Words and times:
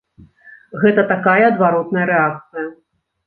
Гэта 0.83 1.03
такая 1.11 1.43
адваротная 1.51 2.05
рэакцыя. 2.13 2.67